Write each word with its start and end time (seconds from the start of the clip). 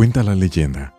Cuenta 0.00 0.22
la 0.22 0.34
leyenda 0.34 0.94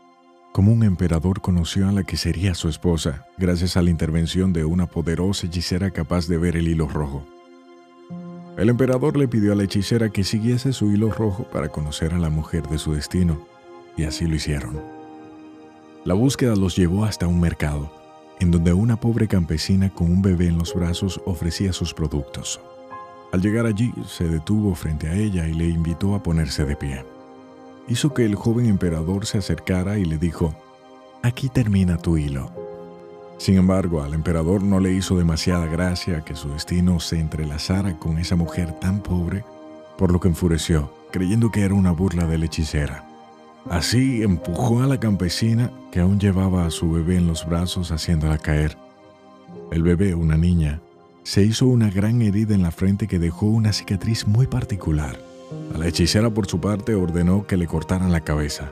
cómo 0.51 0.71
un 0.71 0.83
emperador 0.83 1.41
conoció 1.41 1.89
a 1.89 1.91
la 1.91 2.03
que 2.03 2.17
sería 2.17 2.53
su 2.53 2.69
esposa 2.69 3.25
gracias 3.35 3.75
a 3.75 3.81
la 3.81 3.89
intervención 3.89 4.53
de 4.53 4.63
una 4.63 4.85
poderosa 4.85 5.47
hechicera 5.47 5.89
capaz 5.89 6.27
de 6.27 6.37
ver 6.37 6.55
el 6.55 6.67
hilo 6.67 6.87
rojo. 6.87 7.25
El 8.59 8.69
emperador 8.69 9.17
le 9.17 9.27
pidió 9.27 9.53
a 9.53 9.55
la 9.55 9.63
hechicera 9.63 10.09
que 10.09 10.23
siguiese 10.23 10.71
su 10.71 10.91
hilo 10.91 11.09
rojo 11.09 11.45
para 11.45 11.69
conocer 11.69 12.13
a 12.13 12.19
la 12.19 12.29
mujer 12.29 12.67
de 12.67 12.77
su 12.77 12.93
destino, 12.93 13.43
y 13.97 14.03
así 14.03 14.27
lo 14.27 14.35
hicieron. 14.35 14.79
La 16.05 16.13
búsqueda 16.13 16.55
los 16.55 16.75
llevó 16.75 17.03
hasta 17.03 17.25
un 17.25 17.39
mercado, 17.39 17.91
en 18.39 18.51
donde 18.51 18.71
una 18.71 18.99
pobre 18.99 19.27
campesina 19.27 19.89
con 19.89 20.11
un 20.11 20.21
bebé 20.21 20.45
en 20.45 20.59
los 20.59 20.75
brazos 20.75 21.19
ofrecía 21.25 21.73
sus 21.73 21.91
productos. 21.91 22.61
Al 23.31 23.41
llegar 23.41 23.65
allí, 23.65 23.91
se 24.07 24.25
detuvo 24.25 24.75
frente 24.75 25.07
a 25.07 25.15
ella 25.15 25.47
y 25.47 25.55
le 25.55 25.67
invitó 25.69 26.13
a 26.13 26.21
ponerse 26.21 26.65
de 26.65 26.75
pie. 26.75 27.03
Hizo 27.87 28.13
que 28.13 28.25
el 28.25 28.35
joven 28.35 28.67
emperador 28.67 29.25
se 29.25 29.39
acercara 29.39 29.97
y 29.97 30.05
le 30.05 30.17
dijo, 30.17 30.55
Aquí 31.23 31.49
termina 31.49 31.97
tu 31.97 32.17
hilo. 32.17 32.51
Sin 33.37 33.57
embargo, 33.57 34.03
al 34.03 34.13
emperador 34.13 34.63
no 34.63 34.79
le 34.79 34.91
hizo 34.91 35.17
demasiada 35.17 35.65
gracia 35.65 36.23
que 36.23 36.35
su 36.35 36.49
destino 36.49 36.99
se 36.99 37.19
entrelazara 37.19 37.97
con 37.97 38.19
esa 38.19 38.35
mujer 38.35 38.71
tan 38.79 39.01
pobre, 39.01 39.43
por 39.97 40.11
lo 40.11 40.19
que 40.19 40.27
enfureció, 40.27 40.93
creyendo 41.11 41.51
que 41.51 41.61
era 41.61 41.73
una 41.73 41.91
burla 41.91 42.25
de 42.27 42.37
la 42.37 42.45
hechicera. 42.45 43.07
Así 43.69 44.23
empujó 44.23 44.81
a 44.81 44.87
la 44.87 44.99
campesina 44.99 45.71
que 45.91 45.99
aún 45.99 46.19
llevaba 46.19 46.65
a 46.65 46.71
su 46.71 46.91
bebé 46.91 47.17
en 47.17 47.27
los 47.27 47.45
brazos 47.47 47.91
haciéndola 47.91 48.37
caer. 48.37 48.77
El 49.71 49.83
bebé, 49.83 50.15
una 50.15 50.37
niña, 50.37 50.81
se 51.23 51.43
hizo 51.43 51.67
una 51.67 51.89
gran 51.89 52.21
herida 52.21 52.55
en 52.55 52.63
la 52.63 52.71
frente 52.71 53.07
que 53.07 53.19
dejó 53.19 53.45
una 53.45 53.73
cicatriz 53.73 54.27
muy 54.27 54.47
particular. 54.47 55.19
A 55.73 55.77
la 55.77 55.87
hechicera 55.87 56.29
por 56.29 56.47
su 56.47 56.59
parte 56.59 56.95
ordenó 56.95 57.45
que 57.47 57.57
le 57.57 57.67
cortaran 57.67 58.11
la 58.11 58.21
cabeza. 58.21 58.71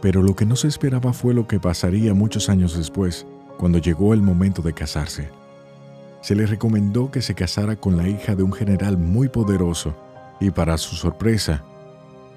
Pero 0.00 0.22
lo 0.22 0.36
que 0.36 0.46
no 0.46 0.56
se 0.56 0.68
esperaba 0.68 1.12
fue 1.12 1.34
lo 1.34 1.46
que 1.46 1.60
pasaría 1.60 2.14
muchos 2.14 2.48
años 2.48 2.76
después, 2.76 3.26
cuando 3.58 3.78
llegó 3.78 4.14
el 4.14 4.22
momento 4.22 4.62
de 4.62 4.72
casarse. 4.72 5.30
Se 6.20 6.34
le 6.34 6.46
recomendó 6.46 7.10
que 7.10 7.22
se 7.22 7.34
casara 7.34 7.76
con 7.76 7.96
la 7.96 8.08
hija 8.08 8.34
de 8.34 8.42
un 8.42 8.52
general 8.52 8.98
muy 8.98 9.28
poderoso 9.28 9.94
y 10.40 10.50
para 10.50 10.78
su 10.78 10.96
sorpresa, 10.96 11.64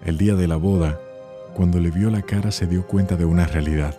el 0.06 0.18
día 0.18 0.36
de 0.36 0.48
la 0.48 0.56
boda, 0.56 1.00
cuando 1.54 1.80
le 1.80 1.92
vio 1.92 2.10
la 2.10 2.22
cara 2.22 2.52
se 2.52 2.66
dio 2.66 2.88
cuenta 2.88 3.16
de 3.16 3.26
una 3.26 3.46
realidad. 3.46 3.96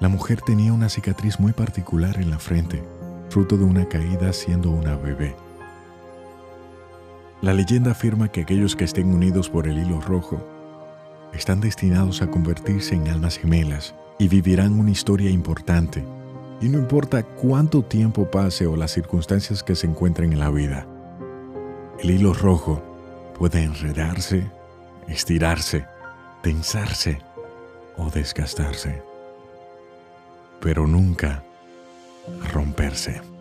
La 0.00 0.08
mujer 0.08 0.40
tenía 0.42 0.72
una 0.72 0.88
cicatriz 0.88 1.38
muy 1.38 1.52
particular 1.52 2.20
en 2.20 2.30
la 2.30 2.38
frente, 2.38 2.82
fruto 3.30 3.56
de 3.56 3.64
una 3.64 3.88
caída 3.88 4.32
siendo 4.32 4.70
una 4.70 4.96
bebé. 4.96 5.34
La 7.44 7.52
leyenda 7.52 7.90
afirma 7.90 8.32
que 8.32 8.40
aquellos 8.40 8.74
que 8.74 8.84
estén 8.84 9.12
unidos 9.12 9.50
por 9.50 9.68
el 9.68 9.76
hilo 9.76 10.00
rojo 10.00 10.42
están 11.34 11.60
destinados 11.60 12.22
a 12.22 12.26
convertirse 12.26 12.94
en 12.94 13.06
almas 13.08 13.36
gemelas 13.36 13.94
y 14.18 14.28
vivirán 14.28 14.80
una 14.80 14.90
historia 14.90 15.28
importante 15.28 16.02
y 16.62 16.70
no 16.70 16.78
importa 16.78 17.22
cuánto 17.22 17.82
tiempo 17.82 18.30
pase 18.30 18.66
o 18.66 18.76
las 18.76 18.92
circunstancias 18.92 19.62
que 19.62 19.74
se 19.74 19.86
encuentren 19.86 20.32
en 20.32 20.38
la 20.38 20.48
vida. 20.48 20.86
El 22.02 22.12
hilo 22.12 22.32
rojo 22.32 22.82
puede 23.38 23.62
enredarse, 23.62 24.50
estirarse, 25.06 25.84
tensarse 26.42 27.18
o 27.98 28.08
desgastarse, 28.08 29.02
pero 30.62 30.86
nunca 30.86 31.42
romperse. 32.54 33.33